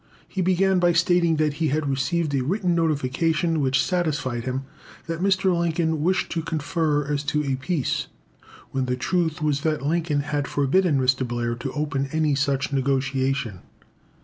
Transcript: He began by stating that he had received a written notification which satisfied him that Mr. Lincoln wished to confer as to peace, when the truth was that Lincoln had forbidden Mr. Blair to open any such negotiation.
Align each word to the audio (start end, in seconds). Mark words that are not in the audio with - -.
He 0.27 0.41
began 0.41 0.79
by 0.79 0.93
stating 0.93 1.35
that 1.35 1.53
he 1.61 1.67
had 1.67 1.87
received 1.87 2.33
a 2.33 2.41
written 2.41 2.73
notification 2.73 3.61
which 3.61 3.85
satisfied 3.85 4.45
him 4.45 4.63
that 5.05 5.21
Mr. 5.21 5.55
Lincoln 5.55 6.01
wished 6.01 6.31
to 6.31 6.41
confer 6.41 7.05
as 7.05 7.23
to 7.25 7.55
peace, 7.57 8.07
when 8.71 8.85
the 8.85 8.97
truth 8.97 9.43
was 9.43 9.61
that 9.61 9.85
Lincoln 9.85 10.21
had 10.21 10.47
forbidden 10.47 10.99
Mr. 10.99 11.23
Blair 11.27 11.53
to 11.53 11.71
open 11.73 12.09
any 12.11 12.33
such 12.33 12.73
negotiation. 12.73 13.59